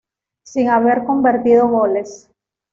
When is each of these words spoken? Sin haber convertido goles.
Sin 0.43 0.67
haber 0.71 1.03
convertido 1.05 1.67
goles. 1.69 2.27